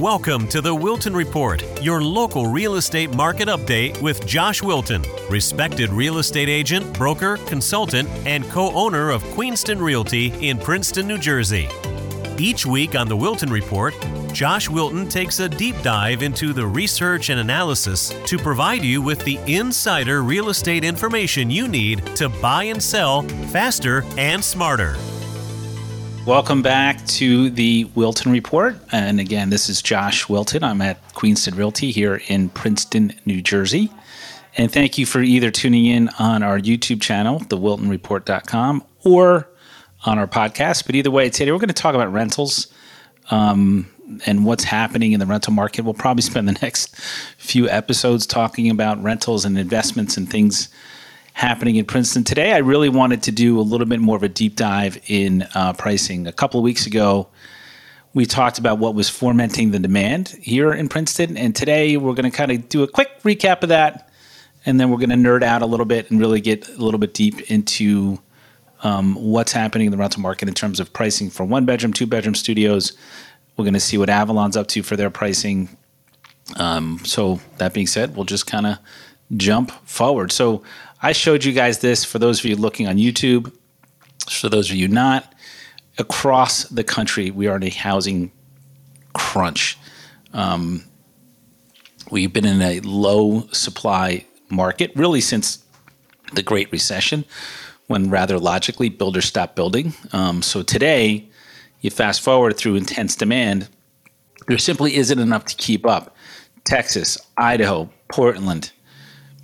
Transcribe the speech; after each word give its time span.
Welcome 0.00 0.48
to 0.48 0.62
the 0.62 0.74
Wilton 0.74 1.14
Report, 1.14 1.62
your 1.82 2.02
local 2.02 2.46
real 2.46 2.76
estate 2.76 3.14
market 3.14 3.48
update 3.48 4.00
with 4.00 4.26
Josh 4.26 4.62
Wilton, 4.62 5.04
respected 5.28 5.90
real 5.90 6.16
estate 6.16 6.48
agent, 6.48 6.90
broker, 6.94 7.36
consultant, 7.44 8.08
and 8.24 8.48
co 8.48 8.72
owner 8.72 9.10
of 9.10 9.22
Queenston 9.34 9.78
Realty 9.78 10.32
in 10.48 10.56
Princeton, 10.56 11.06
New 11.06 11.18
Jersey. 11.18 11.68
Each 12.38 12.64
week 12.64 12.94
on 12.94 13.08
the 13.08 13.16
Wilton 13.16 13.50
Report, 13.50 13.94
Josh 14.32 14.70
Wilton 14.70 15.06
takes 15.06 15.38
a 15.38 15.50
deep 15.50 15.76
dive 15.82 16.22
into 16.22 16.54
the 16.54 16.66
research 16.66 17.28
and 17.28 17.38
analysis 17.38 18.08
to 18.24 18.38
provide 18.38 18.82
you 18.82 19.02
with 19.02 19.22
the 19.26 19.38
insider 19.46 20.22
real 20.22 20.48
estate 20.48 20.82
information 20.82 21.50
you 21.50 21.68
need 21.68 22.06
to 22.16 22.30
buy 22.30 22.64
and 22.64 22.82
sell 22.82 23.20
faster 23.52 24.02
and 24.16 24.42
smarter. 24.42 24.96
Welcome 26.26 26.60
back 26.60 27.04
to 27.06 27.48
the 27.48 27.84
Wilton 27.94 28.30
Report. 28.30 28.76
And 28.92 29.18
again, 29.18 29.48
this 29.48 29.70
is 29.70 29.80
Josh 29.80 30.28
Wilton. 30.28 30.62
I'm 30.62 30.82
at 30.82 31.14
Queenston 31.14 31.56
Realty 31.56 31.92
here 31.92 32.20
in 32.28 32.50
Princeton, 32.50 33.14
New 33.24 33.40
Jersey. 33.40 33.90
And 34.58 34.70
thank 34.70 34.98
you 34.98 35.06
for 35.06 35.22
either 35.22 35.50
tuning 35.50 35.86
in 35.86 36.10
on 36.18 36.42
our 36.42 36.58
YouTube 36.58 37.00
channel, 37.00 37.40
thewiltonreport.com, 37.40 38.84
or 39.02 39.48
on 40.04 40.18
our 40.18 40.26
podcast. 40.26 40.84
But 40.84 40.94
either 40.94 41.10
way, 41.10 41.30
today 41.30 41.52
we're 41.52 41.58
going 41.58 41.68
to 41.68 41.74
talk 41.74 41.94
about 41.94 42.12
rentals 42.12 42.66
um, 43.30 43.90
and 44.26 44.44
what's 44.44 44.64
happening 44.64 45.12
in 45.12 45.20
the 45.20 45.26
rental 45.26 45.54
market. 45.54 45.86
We'll 45.86 45.94
probably 45.94 46.22
spend 46.22 46.46
the 46.46 46.52
next 46.62 46.94
few 47.38 47.66
episodes 47.70 48.26
talking 48.26 48.70
about 48.70 49.02
rentals 49.02 49.46
and 49.46 49.58
investments 49.58 50.18
and 50.18 50.30
things 50.30 50.68
happening 51.40 51.76
in 51.76 51.86
Princeton. 51.86 52.22
Today, 52.22 52.52
I 52.52 52.58
really 52.58 52.90
wanted 52.90 53.22
to 53.22 53.32
do 53.32 53.58
a 53.58 53.62
little 53.62 53.86
bit 53.86 53.98
more 53.98 54.14
of 54.14 54.22
a 54.22 54.28
deep 54.28 54.56
dive 54.56 55.00
in 55.06 55.48
uh, 55.54 55.72
pricing. 55.72 56.26
A 56.26 56.32
couple 56.32 56.60
of 56.60 56.64
weeks 56.64 56.84
ago, 56.84 57.28
we 58.12 58.26
talked 58.26 58.58
about 58.58 58.78
what 58.78 58.94
was 58.94 59.08
fomenting 59.08 59.70
the 59.70 59.78
demand 59.78 60.36
here 60.42 60.70
in 60.70 60.90
Princeton. 60.90 61.38
And 61.38 61.56
today, 61.56 61.96
we're 61.96 62.12
going 62.12 62.30
to 62.30 62.36
kind 62.36 62.52
of 62.52 62.68
do 62.68 62.82
a 62.82 62.86
quick 62.86 63.22
recap 63.22 63.62
of 63.62 63.70
that. 63.70 64.10
And 64.66 64.78
then 64.78 64.90
we're 64.90 64.98
going 64.98 65.08
to 65.08 65.16
nerd 65.16 65.42
out 65.42 65.62
a 65.62 65.66
little 65.66 65.86
bit 65.86 66.10
and 66.10 66.20
really 66.20 66.42
get 66.42 66.68
a 66.68 66.76
little 66.76 67.00
bit 67.00 67.14
deep 67.14 67.50
into 67.50 68.18
um, 68.82 69.14
what's 69.14 69.52
happening 69.52 69.86
in 69.86 69.92
the 69.92 69.98
rental 69.98 70.20
market 70.20 70.46
in 70.46 70.52
terms 70.52 70.78
of 70.78 70.92
pricing 70.92 71.30
for 71.30 71.44
one 71.44 71.64
bedroom, 71.64 71.94
two 71.94 72.06
bedroom 72.06 72.34
studios. 72.34 72.92
We're 73.56 73.64
going 73.64 73.72
to 73.72 73.80
see 73.80 73.96
what 73.96 74.10
Avalon's 74.10 74.58
up 74.58 74.66
to 74.68 74.82
for 74.82 74.94
their 74.94 75.08
pricing. 75.08 75.74
Um, 76.56 77.00
so, 77.02 77.40
that 77.56 77.72
being 77.72 77.86
said, 77.86 78.14
we'll 78.14 78.26
just 78.26 78.46
kind 78.46 78.66
of 78.66 78.78
jump 79.36 79.70
forward. 79.86 80.32
So, 80.32 80.62
I 81.02 81.12
showed 81.12 81.44
you 81.44 81.52
guys 81.52 81.78
this 81.78 82.04
for 82.04 82.18
those 82.18 82.40
of 82.40 82.44
you 82.44 82.56
looking 82.56 82.86
on 82.86 82.96
YouTube. 82.96 83.52
For 84.28 84.48
those 84.50 84.70
of 84.70 84.76
you 84.76 84.86
not, 84.86 85.34
across 85.98 86.64
the 86.64 86.84
country, 86.84 87.30
we 87.30 87.46
are 87.46 87.56
in 87.56 87.62
a 87.62 87.70
housing 87.70 88.30
crunch. 89.14 89.78
Um, 90.32 90.84
we've 92.10 92.32
been 92.32 92.44
in 92.44 92.60
a 92.60 92.80
low 92.80 93.46
supply 93.52 94.26
market 94.50 94.92
really 94.94 95.20
since 95.20 95.64
the 96.34 96.42
Great 96.42 96.70
Recession, 96.70 97.24
when 97.86 98.10
rather 98.10 98.38
logically 98.38 98.88
builders 98.88 99.24
stopped 99.24 99.56
building. 99.56 99.94
Um, 100.12 100.42
so 100.42 100.62
today, 100.62 101.28
you 101.80 101.90
fast 101.90 102.20
forward 102.20 102.56
through 102.56 102.76
intense 102.76 103.16
demand, 103.16 103.68
there 104.48 104.58
simply 104.58 104.96
isn't 104.96 105.18
enough 105.18 105.46
to 105.46 105.56
keep 105.56 105.86
up. 105.86 106.14
Texas, 106.64 107.18
Idaho, 107.36 107.90
Portland, 108.12 108.72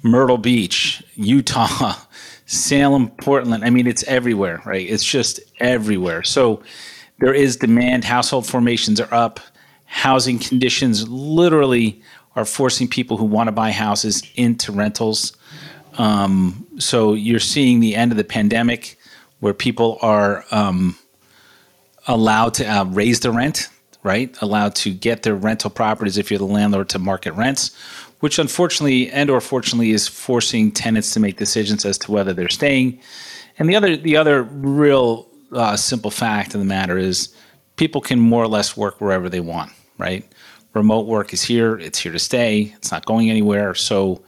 Myrtle 0.07 0.39
Beach, 0.39 1.03
Utah, 1.17 1.95
Salem, 2.47 3.11
Portland. 3.11 3.65
I 3.65 3.71
mean, 3.71 3.87
it's 3.87 4.05
everywhere, 4.05 4.63
right? 4.65 4.89
It's 4.89 5.05
just 5.05 5.41
everywhere. 5.59 6.23
So 6.23 6.63
there 7.19 7.35
is 7.35 7.57
demand. 7.57 8.05
Household 8.05 8.47
formations 8.47 9.01
are 9.01 9.13
up. 9.13 9.41
Housing 9.87 10.39
conditions 10.39 11.09
literally 11.09 12.01
are 12.37 12.45
forcing 12.45 12.87
people 12.87 13.17
who 13.17 13.25
want 13.25 13.48
to 13.48 13.53
buy 13.53 13.71
houses 13.73 14.23
into 14.37 14.71
rentals. 14.71 15.37
Um, 15.98 16.67
so 16.79 17.14
you're 17.14 17.41
seeing 17.41 17.80
the 17.80 17.97
end 17.97 18.13
of 18.13 18.19
the 18.19 18.25
pandemic 18.25 18.98
where 19.41 19.55
people 19.55 19.98
are 20.03 20.45
um, 20.51 20.97
allowed 22.07 22.55
to 22.55 22.67
uh, 22.67 22.85
raise 22.85 23.20
the 23.20 23.30
rent, 23.30 23.69
right? 24.03 24.36
Allowed 24.42 24.75
to 24.77 24.92
get 24.92 25.23
their 25.23 25.35
rental 25.35 25.70
properties 25.70 26.19
if 26.19 26.30
you're 26.30 26.39
the 26.39 26.45
landlord 26.45 26.91
to 26.91 26.98
market 26.98 27.33
rents 27.33 27.70
which 28.21 28.39
unfortunately 28.39 29.11
and 29.11 29.31
or 29.31 29.41
fortunately 29.41 29.91
is 29.91 30.09
forcing 30.09 30.71
tenants 30.71 31.13
to 31.13 31.21
make 31.21 31.37
decisions 31.37 31.85
as 31.85 31.99
to 31.99 32.13
whether 32.13 32.33
they're 32.33 32.49
staying. 32.49 33.01
And 33.59 33.69
the 33.69 33.77
other 33.77 33.97
the 33.97 34.17
other 34.17 34.43
real 34.43 35.29
uh, 35.53 35.77
simple 35.77 36.11
fact 36.11 36.55
of 36.55 36.61
the 36.61 36.67
matter 36.67 36.99
is 36.99 37.35
people 37.77 38.01
can 38.01 38.19
more 38.19 38.43
or 38.43 38.49
less 38.49 38.77
work 38.77 39.01
wherever 39.01 39.29
they 39.29 39.41
want, 39.41 39.73
right? 39.99 40.25
Remote 40.75 41.07
work 41.07 41.33
is 41.33 41.43
here, 41.43 41.79
it's 41.79 41.99
here 41.99 42.13
to 42.13 42.19
stay, 42.19 42.75
it's 42.77 42.91
not 42.91 43.07
going 43.07 43.31
anywhere. 43.31 43.75
So 43.75 44.23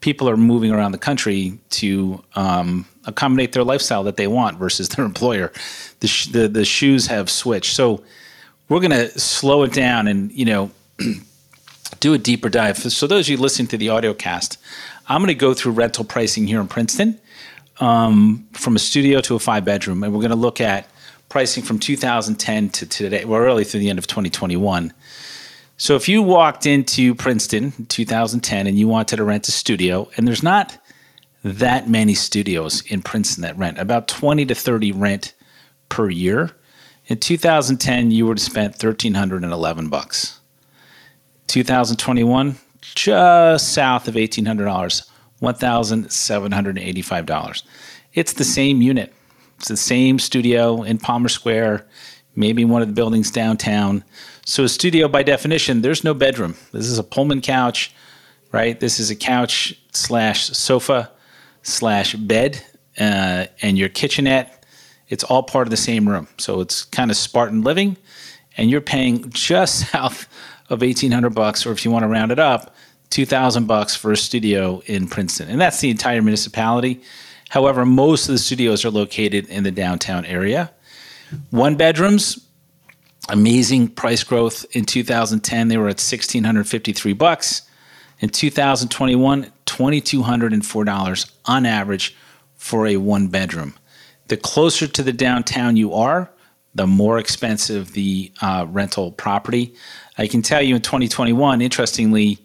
people 0.00 0.28
are 0.28 0.36
moving 0.36 0.70
around 0.70 0.92
the 0.92 0.98
country 0.98 1.58
to 1.70 2.22
um, 2.34 2.86
accommodate 3.04 3.52
their 3.52 3.64
lifestyle 3.64 4.04
that 4.04 4.16
they 4.16 4.26
want 4.26 4.58
versus 4.58 4.88
their 4.90 5.04
employer. 5.04 5.52
The, 6.00 6.08
sh- 6.08 6.26
the, 6.26 6.48
the 6.48 6.64
shoes 6.64 7.06
have 7.06 7.30
switched. 7.30 7.74
So 7.74 8.02
we're 8.68 8.80
going 8.80 8.90
to 8.90 9.18
slow 9.18 9.62
it 9.62 9.72
down 9.72 10.06
and, 10.06 10.30
you 10.30 10.44
know, 10.44 10.70
do 12.00 12.14
a 12.14 12.18
deeper 12.18 12.48
dive. 12.48 12.78
So 12.78 13.06
those 13.06 13.26
of 13.26 13.30
you 13.30 13.36
listening 13.36 13.68
to 13.68 13.76
the 13.76 13.88
audio 13.88 14.14
cast, 14.14 14.58
I'm 15.08 15.20
going 15.20 15.28
to 15.28 15.34
go 15.34 15.54
through 15.54 15.72
rental 15.72 16.04
pricing 16.04 16.46
here 16.46 16.60
in 16.60 16.68
Princeton 16.68 17.20
um, 17.80 18.46
from 18.52 18.76
a 18.76 18.78
studio 18.78 19.20
to 19.22 19.34
a 19.34 19.38
five 19.38 19.64
bedroom, 19.64 20.02
and 20.02 20.12
we're 20.12 20.20
going 20.20 20.30
to 20.30 20.36
look 20.36 20.60
at 20.60 20.88
pricing 21.28 21.62
from 21.62 21.78
2010 21.78 22.70
to 22.70 22.86
today. 22.86 23.24
We're 23.24 23.44
really 23.44 23.64
through 23.64 23.80
the 23.80 23.90
end 23.90 23.98
of 23.98 24.06
2021. 24.06 24.92
So 25.76 25.94
if 25.94 26.08
you 26.08 26.22
walked 26.22 26.66
into 26.66 27.14
Princeton 27.14 27.72
in 27.78 27.86
2010 27.86 28.66
and 28.66 28.78
you 28.78 28.88
wanted 28.88 29.16
to 29.16 29.24
rent 29.24 29.46
a 29.48 29.52
studio, 29.52 30.08
and 30.16 30.26
there's 30.26 30.42
not 30.42 30.76
that 31.44 31.88
many 31.88 32.14
studios 32.14 32.82
in 32.86 33.00
Princeton 33.02 33.42
that 33.42 33.56
rent, 33.56 33.78
about 33.78 34.08
20 34.08 34.44
to 34.46 34.54
30 34.54 34.92
rent 34.92 35.34
per 35.88 36.10
year. 36.10 36.50
In 37.06 37.18
2010, 37.18 38.10
you 38.10 38.26
would 38.26 38.38
have 38.38 38.44
spent 38.44 38.82
1,311 38.82 39.88
bucks. 39.88 40.37
2021, 41.48 42.56
just 42.94 43.72
south 43.72 44.06
of 44.06 44.14
$1,800, 44.14 45.10
$1,785. 45.42 47.62
It's 48.14 48.32
the 48.34 48.44
same 48.44 48.82
unit. 48.82 49.12
It's 49.56 49.68
the 49.68 49.76
same 49.76 50.18
studio 50.18 50.82
in 50.82 50.98
Palmer 50.98 51.28
Square, 51.28 51.86
maybe 52.36 52.64
one 52.64 52.82
of 52.82 52.88
the 52.88 52.94
buildings 52.94 53.30
downtown. 53.30 54.04
So, 54.44 54.64
a 54.64 54.68
studio, 54.68 55.08
by 55.08 55.22
definition, 55.22 55.82
there's 55.82 56.04
no 56.04 56.14
bedroom. 56.14 56.54
This 56.72 56.86
is 56.86 56.98
a 56.98 57.02
Pullman 57.02 57.40
couch, 57.40 57.94
right? 58.52 58.78
This 58.78 59.00
is 59.00 59.10
a 59.10 59.16
couch 59.16 59.74
slash 59.92 60.48
sofa 60.48 61.10
slash 61.62 62.14
bed 62.14 62.62
uh, 63.00 63.46
and 63.62 63.76
your 63.76 63.88
kitchenette. 63.88 64.64
It's 65.08 65.24
all 65.24 65.42
part 65.42 65.66
of 65.66 65.70
the 65.70 65.76
same 65.76 66.08
room. 66.08 66.28
So, 66.38 66.60
it's 66.60 66.84
kind 66.84 67.10
of 67.10 67.16
Spartan 67.16 67.62
living, 67.62 67.96
and 68.56 68.70
you're 68.70 68.80
paying 68.80 69.28
just 69.30 69.90
south 69.90 70.28
of 70.70 70.82
1800 70.82 71.30
bucks 71.30 71.66
or 71.66 71.72
if 71.72 71.84
you 71.84 71.90
want 71.90 72.02
to 72.02 72.08
round 72.08 72.32
it 72.32 72.38
up 72.38 72.74
2000 73.10 73.66
bucks 73.66 73.94
for 73.94 74.12
a 74.12 74.16
studio 74.16 74.82
in 74.86 75.08
Princeton. 75.08 75.48
And 75.48 75.60
that's 75.60 75.80
the 75.80 75.90
entire 75.90 76.20
municipality. 76.20 77.00
However 77.48 77.86
most 77.86 78.28
of 78.28 78.32
the 78.32 78.38
studios 78.38 78.84
are 78.84 78.90
located 78.90 79.48
in 79.48 79.64
the 79.64 79.70
downtown 79.70 80.24
area. 80.24 80.70
One 81.50 81.76
bedrooms 81.76 82.44
amazing 83.28 83.88
price 83.88 84.24
growth. 84.24 84.64
In 84.72 84.84
2010 84.84 85.68
they 85.68 85.76
were 85.76 85.84
at 85.84 86.00
1653 86.00 87.12
bucks. 87.12 87.62
In 88.20 88.28
2021 88.30 89.52
$2204 89.66 91.30
on 91.44 91.66
average 91.66 92.16
for 92.56 92.86
a 92.86 92.96
one 92.96 93.28
bedroom. 93.28 93.74
The 94.28 94.36
closer 94.36 94.86
to 94.86 95.02
the 95.02 95.12
downtown 95.12 95.76
you 95.76 95.92
are 95.94 96.30
the 96.74 96.86
more 96.86 97.18
expensive 97.18 97.92
the 97.92 98.30
uh, 98.40 98.66
rental 98.68 99.12
property 99.12 99.74
I 100.18 100.26
can 100.26 100.42
tell 100.42 100.60
you 100.60 100.74
in 100.74 100.82
2021, 100.82 101.62
interestingly, 101.62 102.38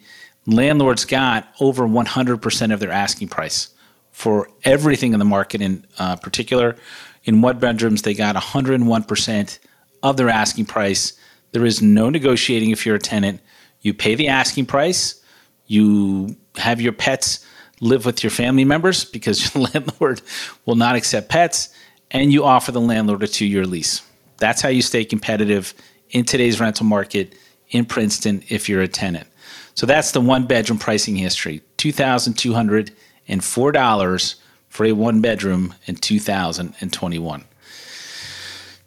landlords 0.46 1.06
got 1.06 1.48
over 1.60 1.88
100% 1.88 2.74
of 2.74 2.80
their 2.80 2.92
asking 2.92 3.30
price 3.30 3.70
for 4.12 4.48
everything 4.64 5.14
in 5.14 5.20
the 5.20 5.26
market. 5.26 5.60
In 5.60 5.86
uh, 5.98 6.16
particular, 6.18 6.78
in 7.24 7.42
one 7.42 7.58
bedrooms, 7.58 8.04
they 8.04 8.14
got 8.14 8.36
101% 8.36 9.60
of 10.04 10.18
their 10.18 10.30
asking 10.30 10.66
price. 10.66 11.14
There 11.52 11.66
is 11.66 11.82
no 11.82 12.12
negotiating 12.12 12.70
if 12.70 12.86
you're 12.86 12.96
a 12.96 13.00
tenant. 13.00 13.42
You 13.82 13.96
pay 13.96 14.14
the 14.14 14.28
asking 14.28 14.68
price. 14.68 15.20
You 15.66 16.38
have 16.58 16.80
your 16.80 16.94
pets 16.94 17.44
live 17.80 18.06
with 18.06 18.24
your 18.24 18.30
family 18.30 18.66
members 18.66 19.04
because 19.04 19.56
your 19.56 19.64
landlord 19.64 20.22
will 20.68 20.76
not 20.76 20.96
accept 20.96 21.30
pets, 21.30 21.70
and 22.12 22.32
you 22.32 22.44
offer 22.44 22.72
the 22.72 22.82
landlord 22.82 23.24
a 23.24 23.28
two 23.28 23.48
year 23.48 23.66
lease. 23.66 24.04
That's 24.44 24.62
how 24.62 24.68
you 24.68 24.82
stay 24.82 25.06
competitive 25.06 25.74
in 26.10 26.26
today's 26.26 26.60
rental 26.60 26.86
market 26.86 27.34
in 27.70 27.86
Princeton 27.86 28.44
if 28.50 28.68
you're 28.68 28.82
a 28.82 28.90
tenant. 28.90 29.26
So 29.74 29.86
that's 29.86 30.12
the 30.12 30.20
one 30.20 30.48
bedroom 30.48 30.80
pricing 30.80 31.16
history 31.16 31.62
$2,204 31.78 34.36
for 34.68 34.86
a 34.86 34.92
one 34.92 35.22
bedroom 35.22 35.74
in 35.86 35.96
2021. 35.96 37.46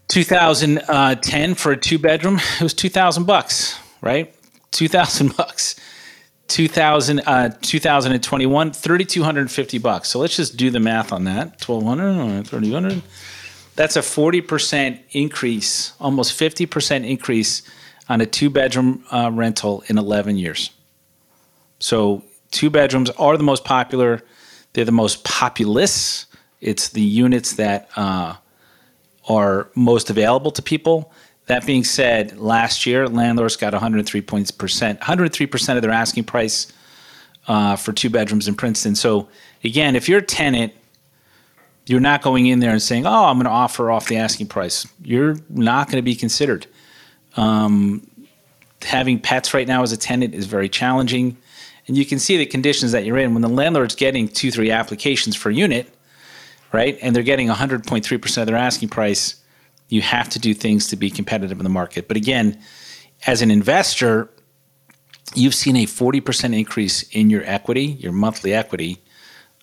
2010 0.08 1.54
for 1.54 1.72
a 1.72 1.76
two 1.78 1.98
bedroom, 1.98 2.36
it 2.36 2.62
was 2.62 2.74
2000 2.74 3.24
bucks. 3.24 3.78
right? 4.02 4.34
2000 4.72 5.34
bucks. 5.38 5.76
2000 6.48 7.20
uh 7.20 7.48
2021 7.62 8.72
3250 8.72 9.78
bucks. 9.78 10.10
So 10.10 10.18
let's 10.18 10.36
just 10.36 10.58
do 10.58 10.68
the 10.68 10.80
math 10.80 11.12
on 11.12 11.24
that. 11.24 11.66
1200 11.66 12.40
or 12.40 12.44
3000. 12.44 13.02
That's 13.76 13.96
a 13.96 14.00
40% 14.00 15.00
increase, 15.12 15.92
almost 16.00 16.38
50% 16.38 17.06
increase 17.06 17.62
on 18.08 18.20
a 18.20 18.26
two 18.26 18.50
bedroom 18.50 19.04
uh, 19.12 19.30
rental 19.32 19.84
in 19.88 19.98
11 19.98 20.36
years. 20.36 20.70
So 21.78 22.24
two 22.50 22.70
bedrooms 22.70 23.10
are 23.10 23.36
the 23.36 23.44
most 23.44 23.64
popular. 23.64 24.22
They're 24.72 24.86
the 24.86 24.92
most 24.92 25.24
populous. 25.24 26.26
It's 26.60 26.88
the 26.88 27.02
units 27.02 27.54
that 27.54 27.90
uh, 27.96 28.36
are 29.28 29.68
most 29.74 30.08
available 30.08 30.50
to 30.52 30.62
people. 30.62 31.12
That 31.46 31.66
being 31.66 31.84
said, 31.84 32.38
last 32.38 32.86
year 32.86 33.08
landlords 33.08 33.56
got 33.56 33.72
103 33.72 34.20
points 34.22 34.50
percent, 34.50 34.98
103 35.00 35.46
percent 35.46 35.76
of 35.76 35.82
their 35.82 35.92
asking 35.92 36.24
price 36.24 36.72
uh, 37.46 37.76
for 37.76 37.92
two 37.92 38.10
bedrooms 38.10 38.48
in 38.48 38.54
Princeton. 38.54 38.94
So 38.96 39.28
again, 39.62 39.96
if 39.96 40.08
you're 40.08 40.20
a 40.20 40.22
tenant, 40.22 40.72
you're 41.86 42.00
not 42.00 42.22
going 42.22 42.46
in 42.46 42.60
there 42.60 42.72
and 42.72 42.82
saying, 42.82 43.06
"Oh, 43.06 43.24
I'm 43.26 43.36
going 43.36 43.44
to 43.44 43.50
offer 43.50 43.90
off 43.90 44.08
the 44.08 44.16
asking 44.16 44.48
price." 44.48 44.86
You're 45.02 45.36
not 45.48 45.88
going 45.88 45.98
to 45.98 46.02
be 46.02 46.14
considered. 46.14 46.66
Um, 47.36 48.08
having 48.82 49.20
pets 49.20 49.54
right 49.54 49.66
now 49.66 49.82
as 49.82 49.92
a 49.92 49.96
tenant 49.96 50.34
is 50.34 50.46
very 50.46 50.68
challenging, 50.68 51.36
and 51.86 51.96
you 51.96 52.04
can 52.04 52.18
see 52.18 52.36
the 52.36 52.46
conditions 52.46 52.92
that 52.92 53.04
you're 53.04 53.18
in 53.18 53.32
when 53.32 53.42
the 53.42 53.48
landlord's 53.48 53.94
getting 53.94 54.28
two, 54.28 54.50
three 54.50 54.70
applications 54.70 55.36
a 55.44 55.50
unit, 55.50 55.88
right, 56.72 56.98
and 57.02 57.14
they're 57.14 57.22
getting 57.22 57.48
100.3 57.48 58.22
percent 58.22 58.42
of 58.42 58.46
their 58.46 58.56
asking 58.56 58.88
price 58.88 59.36
you 59.88 60.02
have 60.02 60.28
to 60.30 60.38
do 60.38 60.54
things 60.54 60.88
to 60.88 60.96
be 60.96 61.10
competitive 61.10 61.58
in 61.58 61.64
the 61.64 61.70
market. 61.70 62.08
But 62.08 62.16
again, 62.16 62.60
as 63.26 63.42
an 63.42 63.50
investor, 63.50 64.30
you've 65.34 65.54
seen 65.54 65.76
a 65.76 65.86
40% 65.86 66.56
increase 66.56 67.02
in 67.10 67.30
your 67.30 67.42
equity, 67.44 67.84
your 68.00 68.12
monthly 68.12 68.52
equity, 68.52 69.02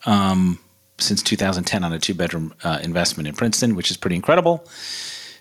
um, 0.05 0.59
since 0.97 1.21
2010 1.21 1.83
on 1.83 1.93
a 1.93 1.99
two 1.99 2.13
bedroom 2.13 2.53
uh, 2.63 2.79
investment 2.81 3.27
in 3.27 3.35
Princeton, 3.35 3.75
which 3.75 3.91
is 3.91 3.97
pretty 3.97 4.15
incredible. 4.15 4.65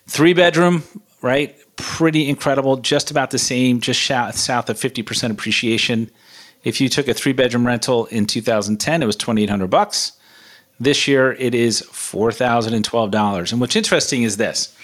Three 0.06 0.32
bedroom, 0.32 0.82
right? 1.20 1.56
Pretty 1.76 2.28
incredible. 2.28 2.76
Just 2.76 3.10
about 3.10 3.30
the 3.30 3.38
same, 3.38 3.80
just 3.80 4.02
south 4.04 4.70
of 4.70 4.76
50% 4.76 5.30
appreciation. 5.30 6.10
If 6.64 6.80
you 6.80 6.88
took 6.88 7.08
a 7.08 7.14
three 7.14 7.32
bedroom 7.32 7.66
rental 7.66 8.06
in 8.06 8.26
2010, 8.26 9.02
it 9.02 9.06
was 9.06 9.16
2,800 9.16 9.68
bucks. 9.68 10.12
This 10.80 11.06
year 11.06 11.32
it 11.32 11.54
is 11.54 11.82
$4,012. 11.82 13.52
And 13.52 13.60
what's 13.60 13.76
interesting 13.76 14.22
is 14.22 14.36
this 14.36 14.76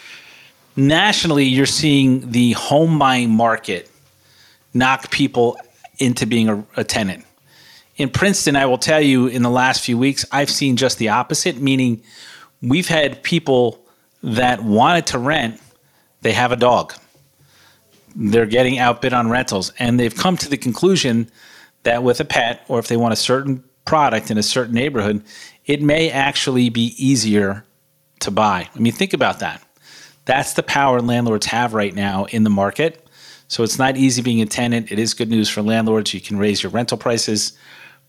nationally, 0.76 1.44
you're 1.44 1.66
seeing 1.66 2.30
the 2.30 2.52
home 2.52 2.98
buying 2.98 3.30
market 3.30 3.90
knock 4.74 5.10
people 5.10 5.58
into 5.98 6.26
being 6.26 6.48
a, 6.48 6.64
a 6.76 6.84
tenant. 6.84 7.24
In 7.98 8.08
Princeton, 8.08 8.54
I 8.54 8.64
will 8.66 8.78
tell 8.78 9.00
you 9.00 9.26
in 9.26 9.42
the 9.42 9.50
last 9.50 9.84
few 9.84 9.98
weeks, 9.98 10.24
I've 10.30 10.50
seen 10.50 10.76
just 10.76 10.98
the 10.98 11.08
opposite, 11.08 11.58
meaning 11.58 12.00
we've 12.62 12.86
had 12.86 13.24
people 13.24 13.84
that 14.22 14.62
wanted 14.62 15.06
to 15.08 15.18
rent, 15.18 15.60
they 16.22 16.32
have 16.32 16.52
a 16.52 16.56
dog. 16.56 16.94
They're 18.14 18.46
getting 18.46 18.78
outbid 18.78 19.12
on 19.12 19.28
rentals, 19.28 19.72
and 19.80 19.98
they've 19.98 20.14
come 20.14 20.36
to 20.36 20.48
the 20.48 20.56
conclusion 20.56 21.28
that 21.82 22.04
with 22.04 22.20
a 22.20 22.24
pet, 22.24 22.64
or 22.68 22.78
if 22.78 22.86
they 22.86 22.96
want 22.96 23.12
a 23.12 23.16
certain 23.16 23.64
product 23.84 24.30
in 24.30 24.38
a 24.38 24.42
certain 24.44 24.74
neighborhood, 24.74 25.24
it 25.66 25.82
may 25.82 26.08
actually 26.08 26.68
be 26.70 26.94
easier 26.96 27.64
to 28.20 28.30
buy. 28.30 28.68
I 28.72 28.78
mean, 28.78 28.92
think 28.92 29.12
about 29.12 29.40
that. 29.40 29.60
That's 30.24 30.52
the 30.52 30.62
power 30.62 31.00
landlords 31.00 31.46
have 31.46 31.74
right 31.74 31.94
now 31.94 32.26
in 32.26 32.44
the 32.44 32.50
market. 32.50 33.04
So 33.48 33.64
it's 33.64 33.78
not 33.78 33.96
easy 33.96 34.22
being 34.22 34.42
a 34.42 34.46
tenant. 34.46 34.92
It 34.92 34.98
is 34.98 35.14
good 35.14 35.30
news 35.30 35.48
for 35.48 35.62
landlords. 35.62 36.14
You 36.14 36.20
can 36.20 36.38
raise 36.38 36.62
your 36.62 36.70
rental 36.70 36.98
prices. 36.98 37.58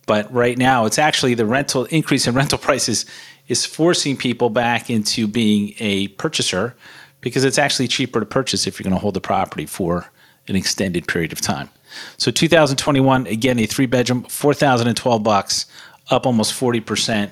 But 0.09 0.33
right 0.33 0.57
now, 0.57 0.87
it's 0.87 0.97
actually 0.97 1.35
the 1.35 1.45
rental 1.45 1.85
increase 1.85 2.25
in 2.25 2.33
rental 2.33 2.57
prices 2.67 3.05
is 3.47 3.63
forcing 3.63 4.17
people 4.17 4.49
back 4.49 4.89
into 4.89 5.27
being 5.27 5.75
a 5.77 6.07
purchaser 6.07 6.75
because 7.21 7.43
it's 7.43 7.59
actually 7.59 7.89
cheaper 7.89 8.19
to 8.19 8.25
purchase 8.25 8.65
if 8.65 8.79
you're 8.79 8.85
going 8.85 8.95
to 8.95 8.99
hold 8.99 9.13
the 9.13 9.21
property 9.21 9.67
for 9.67 10.09
an 10.47 10.55
extended 10.55 11.07
period 11.07 11.31
of 11.31 11.41
time. 11.41 11.69
So 12.17 12.31
2021, 12.31 13.27
again, 13.27 13.59
a 13.59 13.67
three 13.67 13.85
bedroom, 13.85 14.23
4,012 14.23 15.21
bucks, 15.21 15.67
up 16.09 16.25
almost 16.25 16.59
40%. 16.59 17.29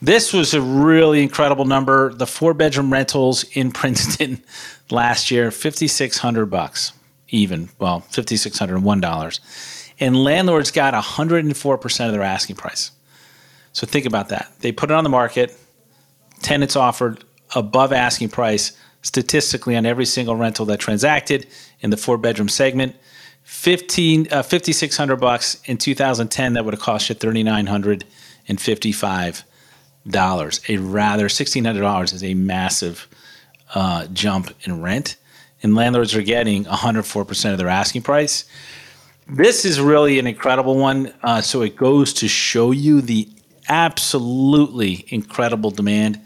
This 0.00 0.32
was 0.32 0.54
a 0.54 0.60
really 0.60 1.22
incredible 1.22 1.66
number. 1.66 2.12
The 2.12 2.26
four 2.26 2.52
bedroom 2.52 2.92
rentals 2.92 3.44
in 3.52 3.70
Princeton 3.80 4.42
last 4.90 5.30
year, 5.30 5.52
5600 5.52 6.46
bucks 6.46 6.94
even. 7.28 7.68
Well, 7.78 8.02
$5601. 8.10 9.81
And 10.00 10.16
landlords 10.22 10.70
got 10.70 10.94
104% 10.94 12.06
of 12.06 12.12
their 12.12 12.22
asking 12.22 12.56
price. 12.56 12.92
So 13.72 13.86
think 13.86 14.06
about 14.06 14.30
that. 14.30 14.50
They 14.60 14.72
put 14.72 14.90
it 14.90 14.94
on 14.94 15.04
the 15.04 15.10
market. 15.10 15.56
Tenants 16.42 16.76
offered 16.76 17.24
above 17.54 17.92
asking 17.92 18.30
price 18.30 18.72
statistically 19.02 19.76
on 19.76 19.86
every 19.86 20.06
single 20.06 20.34
rental 20.36 20.66
that 20.66 20.80
transacted 20.80 21.46
in 21.80 21.90
the 21.90 21.96
four 21.96 22.18
bedroom 22.18 22.48
segment. 22.48 22.96
15 23.44 24.32
uh, 24.32 24.42
5600 24.42 25.16
bucks 25.16 25.60
in 25.64 25.76
2010 25.76 26.52
that 26.52 26.64
would 26.64 26.74
have 26.74 26.80
cost 26.80 27.08
you 27.08 27.14
3955 27.14 29.44
dollars. 30.08 30.60
A 30.68 30.76
rather 30.76 31.28
sixteen 31.28 31.64
hundred 31.64 31.82
dollars 31.82 32.12
is 32.12 32.22
a 32.22 32.34
massive 32.34 33.08
uh, 33.74 34.06
jump 34.08 34.50
in 34.62 34.82
rent, 34.82 35.16
and 35.62 35.74
landlords 35.74 36.14
are 36.14 36.22
getting 36.22 36.64
one 36.64 36.74
hundred 36.74 37.04
four 37.04 37.24
percent 37.24 37.52
of 37.52 37.58
their 37.58 37.68
asking 37.68 38.02
price. 38.02 38.44
This 39.32 39.64
is 39.64 39.80
really 39.80 40.18
an 40.18 40.26
incredible 40.26 40.76
one. 40.76 41.10
Uh, 41.22 41.40
so 41.40 41.62
it 41.62 41.74
goes 41.74 42.12
to 42.14 42.28
show 42.28 42.70
you 42.70 43.00
the 43.00 43.26
absolutely 43.66 45.06
incredible 45.08 45.70
demand. 45.70 46.20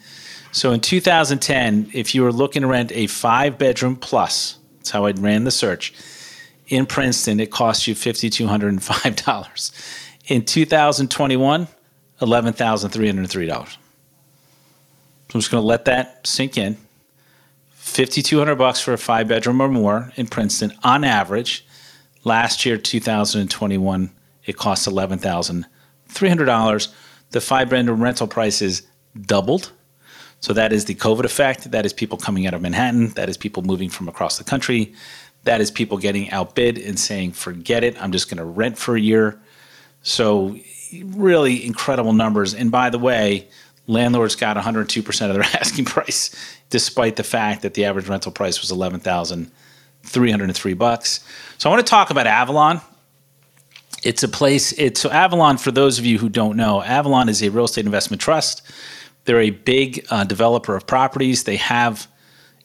So 0.50 0.72
in 0.72 0.80
2010, 0.80 1.90
if 1.94 2.16
you 2.16 2.24
were 2.24 2.32
looking 2.32 2.62
to 2.62 2.68
rent 2.68 2.90
a 2.92 3.06
five 3.06 3.58
bedroom 3.58 3.94
plus, 3.94 4.58
that's 4.78 4.90
how 4.90 5.04
I 5.06 5.12
ran 5.12 5.44
the 5.44 5.52
search. 5.52 5.94
In 6.66 6.84
Princeton, 6.84 7.38
it 7.38 7.52
cost 7.52 7.86
you 7.86 7.94
$5,205. 7.94 9.70
In 10.26 10.44
2021, 10.44 11.68
eleven 12.20 12.52
thousand 12.54 12.90
three 12.90 13.06
hundred 13.06 13.30
three 13.30 13.46
dollars. 13.46 13.78
So 15.28 15.34
I'm 15.34 15.40
just 15.40 15.52
going 15.52 15.62
to 15.62 15.66
let 15.66 15.84
that 15.84 16.26
sink 16.26 16.58
in. 16.58 16.76
Fifty 17.70 18.20
two 18.20 18.38
hundred 18.38 18.56
bucks 18.56 18.80
for 18.80 18.92
a 18.94 18.98
five 18.98 19.28
bedroom 19.28 19.60
or 19.60 19.68
more 19.68 20.12
in 20.16 20.26
Princeton 20.26 20.72
on 20.82 21.04
average. 21.04 21.65
Last 22.26 22.66
year, 22.66 22.76
2021, 22.76 24.10
it 24.46 24.56
cost 24.56 24.88
eleven 24.88 25.16
thousand 25.16 25.64
three 26.08 26.28
hundred 26.28 26.46
dollars. 26.46 26.92
The 27.30 27.40
five 27.40 27.70
bedroom 27.70 28.02
rental 28.02 28.26
prices 28.26 28.82
doubled. 29.20 29.70
So 30.40 30.52
that 30.52 30.72
is 30.72 30.86
the 30.86 30.96
COVID 30.96 31.22
effect. 31.22 31.70
That 31.70 31.86
is 31.86 31.92
people 31.92 32.18
coming 32.18 32.44
out 32.44 32.52
of 32.52 32.62
Manhattan. 32.62 33.10
That 33.10 33.28
is 33.28 33.36
people 33.36 33.62
moving 33.62 33.88
from 33.88 34.08
across 34.08 34.38
the 34.38 34.42
country. 34.42 34.92
That 35.44 35.60
is 35.60 35.70
people 35.70 35.98
getting 35.98 36.28
outbid 36.32 36.78
and 36.78 36.98
saying, 36.98 37.30
"Forget 37.30 37.84
it. 37.84 37.96
I'm 38.02 38.10
just 38.10 38.28
going 38.28 38.38
to 38.38 38.44
rent 38.44 38.76
for 38.76 38.96
a 38.96 39.00
year." 39.00 39.40
So 40.02 40.56
really 41.04 41.64
incredible 41.64 42.12
numbers. 42.12 42.54
And 42.54 42.72
by 42.72 42.90
the 42.90 42.98
way, 42.98 43.46
landlords 43.86 44.34
got 44.34 44.56
102% 44.56 45.28
of 45.28 45.34
their 45.34 45.44
asking 45.60 45.84
price, 45.84 46.34
despite 46.70 47.14
the 47.14 47.22
fact 47.22 47.62
that 47.62 47.74
the 47.74 47.84
average 47.84 48.08
rental 48.08 48.32
price 48.32 48.60
was 48.60 48.72
11,303 50.14 50.74
bucks. 50.74 51.20
So 51.58 51.68
I 51.68 51.72
want 51.72 51.84
to 51.84 51.90
talk 51.90 52.10
about 52.10 52.26
Avalon. 52.26 52.80
It's 54.02 54.22
a 54.22 54.28
place. 54.28 54.72
It's 54.72 55.00
so 55.00 55.10
Avalon. 55.10 55.58
For 55.58 55.70
those 55.70 55.98
of 55.98 56.06
you 56.06 56.18
who 56.18 56.28
don't 56.28 56.56
know, 56.56 56.82
Avalon 56.82 57.28
is 57.28 57.42
a 57.42 57.48
real 57.48 57.64
estate 57.64 57.86
investment 57.86 58.20
trust. 58.20 58.62
They're 59.24 59.40
a 59.40 59.50
big 59.50 60.06
uh, 60.10 60.24
developer 60.24 60.76
of 60.76 60.86
properties. 60.86 61.44
They 61.44 61.56
have 61.56 62.06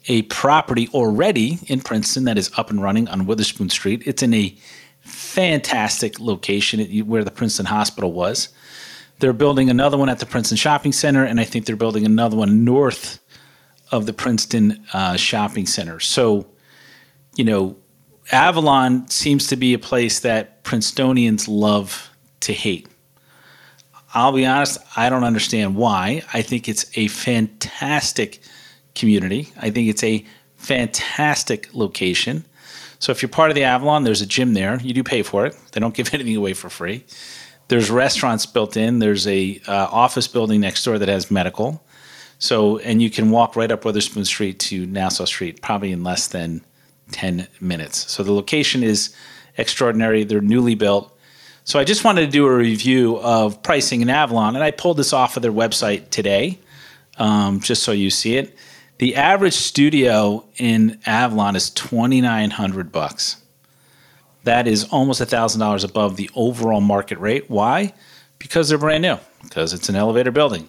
a 0.07 0.23
property 0.23 0.87
already 0.89 1.59
in 1.67 1.81
Princeton 1.81 2.25
that 2.25 2.37
is 2.37 2.51
up 2.57 2.69
and 2.69 2.81
running 2.81 3.07
on 3.07 3.25
Witherspoon 3.25 3.69
Street. 3.69 4.03
It's 4.05 4.21
in 4.21 4.33
a 4.33 4.55
fantastic 5.01 6.19
location 6.19 6.85
where 7.07 7.23
the 7.23 7.31
Princeton 7.31 7.65
Hospital 7.65 8.11
was. 8.11 8.49
They're 9.19 9.33
building 9.33 9.69
another 9.69 9.97
one 9.97 10.09
at 10.09 10.19
the 10.19 10.25
Princeton 10.25 10.57
Shopping 10.57 10.91
Center, 10.91 11.23
and 11.23 11.39
I 11.39 11.43
think 11.43 11.65
they're 11.65 11.75
building 11.75 12.05
another 12.05 12.35
one 12.35 12.63
north 12.65 13.19
of 13.91 14.05
the 14.05 14.13
Princeton 14.13 14.83
uh, 14.93 15.15
Shopping 15.17 15.65
Center. 15.65 15.99
So, 15.99 16.47
you 17.35 17.43
know, 17.43 17.77
Avalon 18.31 19.07
seems 19.09 19.47
to 19.47 19.55
be 19.55 19.73
a 19.73 19.79
place 19.79 20.19
that 20.21 20.63
Princetonians 20.63 21.47
love 21.47 22.09
to 22.41 22.53
hate. 22.53 22.87
I'll 24.13 24.31
be 24.31 24.45
honest, 24.45 24.77
I 24.95 25.09
don't 25.09 25.23
understand 25.23 25.75
why. 25.75 26.23
I 26.33 26.41
think 26.41 26.67
it's 26.67 26.85
a 26.97 27.07
fantastic 27.07 28.41
community. 28.93 29.49
I 29.57 29.69
think 29.69 29.89
it's 29.89 30.03
a 30.03 30.25
fantastic 30.57 31.73
location. 31.73 32.45
So 32.99 33.11
if 33.11 33.21
you're 33.21 33.29
part 33.29 33.49
of 33.49 33.55
the 33.55 33.63
Avalon, 33.63 34.03
there's 34.03 34.21
a 34.21 34.25
gym 34.25 34.53
there. 34.53 34.79
You 34.81 34.93
do 34.93 35.03
pay 35.03 35.23
for 35.23 35.45
it. 35.45 35.57
They 35.71 35.79
don't 35.79 35.93
give 35.95 36.13
anything 36.13 36.35
away 36.35 36.53
for 36.53 36.69
free. 36.69 37.05
There's 37.69 37.89
restaurants 37.89 38.45
built 38.45 38.75
in. 38.75 38.99
There's 38.99 39.25
a 39.27 39.61
uh, 39.65 39.87
office 39.89 40.27
building 40.27 40.59
next 40.59 40.83
door 40.83 40.99
that 40.99 41.07
has 41.07 41.31
medical. 41.31 41.83
So 42.37 42.79
and 42.79 43.01
you 43.01 43.09
can 43.09 43.31
walk 43.31 43.55
right 43.55 43.71
up 43.71 43.85
Witherspoon 43.85 44.25
Street 44.25 44.59
to 44.59 44.85
Nassau 44.87 45.25
Street, 45.25 45.61
probably 45.61 45.91
in 45.91 46.03
less 46.03 46.27
than 46.27 46.65
10 47.11 47.47
minutes. 47.59 48.11
So 48.11 48.23
the 48.23 48.33
location 48.33 48.83
is 48.83 49.15
extraordinary. 49.57 50.23
They're 50.23 50.41
newly 50.41 50.75
built. 50.75 51.17
So 51.63 51.79
I 51.79 51.83
just 51.83 52.03
wanted 52.03 52.25
to 52.25 52.31
do 52.31 52.47
a 52.47 52.55
review 52.55 53.17
of 53.19 53.61
pricing 53.61 54.01
in 54.01 54.09
Avalon, 54.09 54.55
and 54.55 54.63
I 54.63 54.71
pulled 54.71 54.97
this 54.97 55.13
off 55.13 55.37
of 55.37 55.43
their 55.43 55.51
website 55.51 56.09
today, 56.09 56.59
um, 57.17 57.59
just 57.59 57.83
so 57.83 57.91
you 57.91 58.09
see 58.09 58.37
it. 58.37 58.55
The 58.97 59.15
average 59.15 59.53
studio 59.53 60.45
in 60.57 60.99
Avalon 61.05 61.55
is 61.55 61.69
twenty 61.69 62.19
nine 62.19 62.49
hundred 62.49 62.91
bucks. 62.91 63.37
That 64.43 64.67
is 64.67 64.85
almost 64.85 65.21
thousand 65.21 65.59
dollars 65.59 65.83
above 65.83 66.17
the 66.17 66.29
overall 66.35 66.81
market 66.81 67.19
rate. 67.19 67.49
Why? 67.49 67.93
Because 68.39 68.69
they're 68.69 68.77
brand 68.77 69.03
new. 69.03 69.17
Because 69.43 69.73
it's 69.73 69.89
an 69.89 69.95
elevator 69.95 70.31
building. 70.31 70.67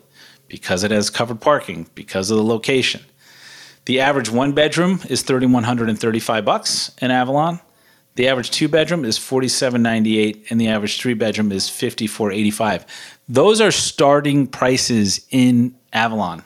Because 0.49 0.85
it 0.85 0.91
has 0.91 1.09
covered 1.09 1.41
parking. 1.41 1.89
Because 1.95 2.31
of 2.31 2.37
the 2.37 2.45
location. 2.45 3.03
The 3.85 4.01
average 4.01 4.31
one 4.31 4.53
bedroom 4.53 5.01
is 5.09 5.23
thirty 5.23 5.47
one 5.47 5.65
hundred 5.65 5.89
and 5.89 5.99
thirty 5.99 6.21
five 6.21 6.45
bucks 6.45 6.93
in 7.01 7.11
Avalon. 7.11 7.61
The 8.15 8.29
average 8.29 8.51
two 8.51 8.69
bedroom 8.69 9.05
is 9.05 9.19
forty 9.19 9.49
seven 9.49 9.83
ninety 9.83 10.19
eight, 10.19 10.47
and 10.51 10.61
the 10.61 10.69
average 10.69 11.01
three 11.01 11.15
bedroom 11.15 11.51
is 11.51 11.69
fifty 11.69 12.07
four 12.07 12.31
eighty 12.31 12.51
five. 12.51 12.87
Those 13.29 13.61
are 13.61 13.73
starting 13.73 14.47
prices 14.47 15.27
in 15.31 15.75
Avalon. 15.93 16.45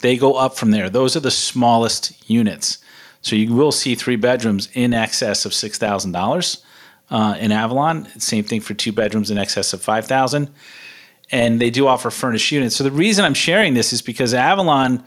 They 0.00 0.16
go 0.16 0.34
up 0.34 0.56
from 0.56 0.72
there. 0.72 0.90
Those 0.90 1.16
are 1.16 1.20
the 1.20 1.30
smallest 1.30 2.28
units. 2.28 2.78
So 3.22 3.36
you 3.36 3.54
will 3.54 3.72
see 3.72 3.94
three 3.94 4.16
bedrooms 4.16 4.68
in 4.74 4.92
excess 4.92 5.44
of 5.46 5.54
six 5.54 5.78
thousand 5.78 6.14
uh, 6.16 6.18
dollars 6.18 6.64
in 7.10 7.52
Avalon. 7.52 8.06
Same 8.18 8.44
thing 8.44 8.60
for 8.60 8.74
two 8.74 8.92
bedrooms 8.92 9.30
in 9.30 9.38
excess 9.38 9.72
of 9.72 9.82
five 9.82 10.06
thousand. 10.06 10.50
And 11.30 11.60
they 11.60 11.70
do 11.70 11.86
offer 11.86 12.10
furnished 12.10 12.52
units. 12.52 12.76
So 12.76 12.84
the 12.84 12.90
reason 12.90 13.24
I'm 13.24 13.34
sharing 13.34 13.74
this 13.74 13.92
is 13.92 14.00
because 14.00 14.32
Avalon, 14.32 15.02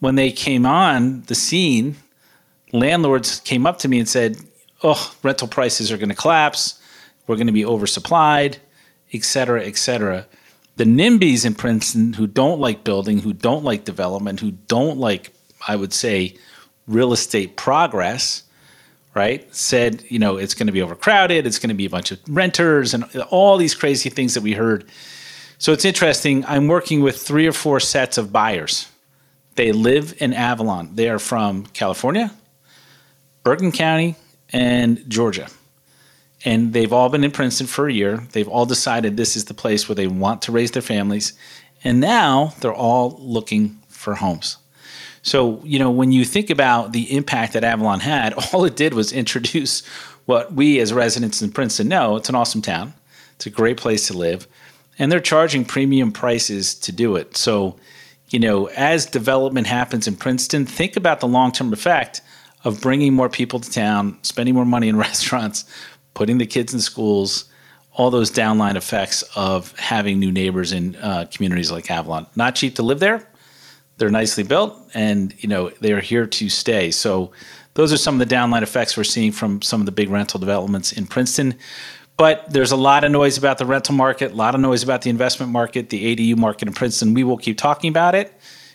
when 0.00 0.16
they 0.16 0.32
came 0.32 0.66
on 0.66 1.22
the 1.22 1.34
scene, 1.34 1.96
landlords 2.72 3.40
came 3.40 3.66
up 3.66 3.78
to 3.80 3.88
me 3.88 3.98
and 3.98 4.08
said, 4.08 4.36
"Oh, 4.82 5.14
rental 5.22 5.48
prices 5.48 5.92
are 5.92 5.96
going 5.96 6.08
to 6.08 6.14
collapse. 6.14 6.80
We're 7.26 7.36
going 7.36 7.46
to 7.46 7.52
be 7.52 7.64
oversupplied, 7.64 8.56
et 9.12 9.24
cetera, 9.24 9.64
et 9.64 9.76
cetera." 9.76 10.26
The 10.76 10.84
NIMBYs 10.84 11.44
in 11.44 11.54
Princeton 11.54 12.14
who 12.14 12.26
don't 12.26 12.58
like 12.58 12.84
building, 12.84 13.18
who 13.18 13.32
don't 13.32 13.64
like 13.64 13.84
development, 13.84 14.40
who 14.40 14.52
don't 14.52 14.98
like, 14.98 15.32
I 15.68 15.76
would 15.76 15.92
say, 15.92 16.36
real 16.86 17.12
estate 17.12 17.56
progress, 17.56 18.44
right? 19.14 19.54
Said, 19.54 20.02
you 20.08 20.18
know, 20.18 20.38
it's 20.38 20.54
going 20.54 20.68
to 20.68 20.72
be 20.72 20.80
overcrowded, 20.80 21.46
it's 21.46 21.58
going 21.58 21.68
to 21.68 21.74
be 21.74 21.84
a 21.84 21.90
bunch 21.90 22.10
of 22.10 22.18
renters, 22.28 22.94
and 22.94 23.04
all 23.30 23.58
these 23.58 23.74
crazy 23.74 24.08
things 24.08 24.34
that 24.34 24.42
we 24.42 24.52
heard. 24.52 24.84
So 25.58 25.72
it's 25.72 25.84
interesting. 25.84 26.44
I'm 26.46 26.68
working 26.68 27.02
with 27.02 27.20
three 27.20 27.46
or 27.46 27.52
four 27.52 27.80
sets 27.80 28.16
of 28.16 28.32
buyers. 28.32 28.89
They 29.60 29.72
live 29.72 30.14
in 30.22 30.32
Avalon. 30.32 30.94
They 30.94 31.10
are 31.10 31.18
from 31.18 31.66
California, 31.66 32.32
Bergen 33.44 33.72
County, 33.72 34.16
and 34.48 35.04
Georgia. 35.06 35.48
And 36.46 36.72
they've 36.72 36.94
all 36.94 37.10
been 37.10 37.24
in 37.24 37.30
Princeton 37.30 37.66
for 37.66 37.86
a 37.86 37.92
year. 37.92 38.26
They've 38.32 38.48
all 38.48 38.64
decided 38.64 39.18
this 39.18 39.36
is 39.36 39.44
the 39.44 39.52
place 39.52 39.86
where 39.86 39.94
they 39.94 40.06
want 40.06 40.40
to 40.42 40.52
raise 40.52 40.70
their 40.70 40.80
families. 40.80 41.34
And 41.84 42.00
now 42.00 42.54
they're 42.60 42.72
all 42.72 43.18
looking 43.20 43.78
for 43.88 44.14
homes. 44.14 44.56
So, 45.20 45.60
you 45.62 45.78
know, 45.78 45.90
when 45.90 46.10
you 46.10 46.24
think 46.24 46.48
about 46.48 46.92
the 46.92 47.14
impact 47.14 47.52
that 47.52 47.62
Avalon 47.62 48.00
had, 48.00 48.32
all 48.54 48.64
it 48.64 48.76
did 48.76 48.94
was 48.94 49.12
introduce 49.12 49.84
what 50.24 50.54
we 50.54 50.80
as 50.80 50.94
residents 50.94 51.42
in 51.42 51.52
Princeton 51.52 51.86
know 51.86 52.16
it's 52.16 52.30
an 52.30 52.34
awesome 52.34 52.62
town, 52.62 52.94
it's 53.34 53.44
a 53.44 53.50
great 53.50 53.76
place 53.76 54.06
to 54.06 54.14
live, 54.14 54.48
and 54.98 55.12
they're 55.12 55.20
charging 55.20 55.66
premium 55.66 56.12
prices 56.12 56.74
to 56.76 56.92
do 56.92 57.14
it. 57.16 57.36
So, 57.36 57.76
you 58.30 58.38
know, 58.38 58.66
as 58.68 59.06
development 59.06 59.66
happens 59.66 60.06
in 60.06 60.16
Princeton, 60.16 60.64
think 60.64 60.96
about 60.96 61.20
the 61.20 61.28
long 61.28 61.52
term 61.52 61.72
effect 61.72 62.22
of 62.64 62.80
bringing 62.80 63.12
more 63.12 63.28
people 63.28 63.58
to 63.60 63.70
town, 63.70 64.18
spending 64.22 64.54
more 64.54 64.64
money 64.64 64.88
in 64.88 64.96
restaurants, 65.08 65.64
putting 66.14 66.38
the 66.38 66.46
kids 66.46 66.72
in 66.72 66.80
schools, 66.80 67.44
all 67.92 68.10
those 68.10 68.30
downline 68.30 68.76
effects 68.76 69.22
of 69.34 69.76
having 69.78 70.18
new 70.18 70.30
neighbors 70.30 70.72
in 70.72 70.96
uh, 70.96 71.26
communities 71.30 71.70
like 71.70 71.90
Avalon. 71.90 72.26
Not 72.36 72.54
cheap 72.54 72.76
to 72.76 72.82
live 72.82 73.00
there. 73.00 73.26
They're 73.96 74.10
nicely 74.10 74.44
built, 74.44 74.78
and 74.94 75.34
you 75.42 75.48
know 75.48 75.70
they 75.80 75.92
are 75.92 76.00
here 76.00 76.26
to 76.26 76.48
stay. 76.48 76.90
So 76.90 77.32
those 77.74 77.92
are 77.92 77.98
some 77.98 78.20
of 78.20 78.26
the 78.26 78.34
downline 78.34 78.62
effects 78.62 78.96
we're 78.96 79.04
seeing 79.04 79.32
from 79.32 79.60
some 79.60 79.80
of 79.80 79.86
the 79.86 79.92
big 79.92 80.08
rental 80.08 80.40
developments 80.40 80.92
in 80.92 81.06
Princeton. 81.06 81.54
But 82.20 82.52
there's 82.52 82.70
a 82.70 82.76
lot 82.76 83.02
of 83.02 83.10
noise 83.10 83.38
about 83.38 83.56
the 83.56 83.64
rental 83.64 83.94
market, 83.94 84.32
a 84.32 84.34
lot 84.34 84.54
of 84.54 84.60
noise 84.60 84.82
about 84.82 85.00
the 85.00 85.08
investment 85.08 85.50
market, 85.50 85.88
the 85.88 86.14
ADU 86.14 86.36
market 86.36 86.68
in 86.68 86.74
Princeton. 86.74 87.14
We 87.14 87.24
will 87.24 87.38
keep 87.38 87.56
talking 87.56 87.88
about 87.88 88.14
it. 88.14 88.30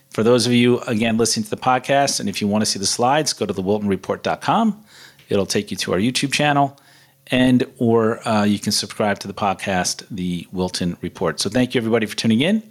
For 0.10 0.24
those 0.24 0.48
of 0.48 0.52
you, 0.52 0.80
again, 0.80 1.18
listening 1.18 1.44
to 1.44 1.52
the 1.52 1.58
podcast, 1.58 2.20
and 2.20 2.28
if 2.28 2.42
you 2.42 2.48
want 2.48 2.64
to 2.64 2.66
see 2.66 2.80
the 2.80 2.88
slides, 2.88 3.34
go 3.34 3.46
to 3.46 3.54
thewiltonreport.com. 3.54 4.84
It'll 5.30 5.46
take 5.46 5.70
you 5.70 5.78
to 5.78 5.94
our 5.94 6.00
YouTube 6.00 6.34
channel 6.34 6.80
and 7.28 7.72
or 7.78 8.28
uh, 8.28 8.46
you 8.46 8.58
can 8.58 8.72
subscribe 8.72 9.20
to 9.20 9.28
the 9.28 9.34
podcast, 9.36 10.04
The 10.10 10.48
Wilton 10.52 10.98
Report. 11.02 11.40
So 11.40 11.48
thank 11.48 11.76
you 11.76 11.80
everybody 11.80 12.08
for 12.08 12.16
tuning 12.16 12.42
in, 12.42 12.64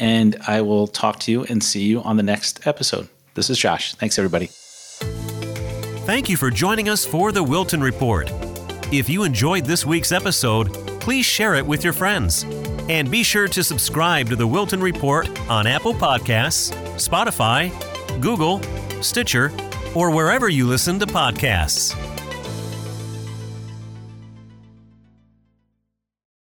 and 0.00 0.36
I 0.48 0.62
will 0.62 0.88
talk 0.88 1.20
to 1.20 1.30
you 1.30 1.44
and 1.44 1.62
see 1.62 1.84
you 1.84 2.02
on 2.02 2.16
the 2.16 2.24
next 2.24 2.66
episode. 2.66 3.08
This 3.34 3.50
is 3.50 3.56
Josh. 3.56 3.94
Thanks 3.94 4.18
everybody. 4.18 4.50
Thank 6.06 6.28
you 6.28 6.36
for 6.36 6.50
joining 6.50 6.88
us 6.88 7.06
for 7.06 7.30
The 7.30 7.44
Wilton 7.44 7.80
Report. 7.80 8.47
If 8.90 9.10
you 9.10 9.24
enjoyed 9.24 9.66
this 9.66 9.84
week's 9.84 10.12
episode, 10.12 10.72
please 10.98 11.26
share 11.26 11.54
it 11.56 11.66
with 11.66 11.84
your 11.84 11.92
friends. 11.92 12.44
And 12.88 13.10
be 13.10 13.22
sure 13.22 13.46
to 13.46 13.62
subscribe 13.62 14.30
to 14.30 14.36
The 14.36 14.46
Wilton 14.46 14.80
Report 14.80 15.28
on 15.50 15.66
Apple 15.66 15.92
Podcasts, 15.92 16.72
Spotify, 16.94 17.70
Google, 18.18 18.62
Stitcher, 19.02 19.52
or 19.94 20.10
wherever 20.10 20.48
you 20.48 20.66
listen 20.66 20.98
to 21.00 21.06
podcasts. 21.06 22.07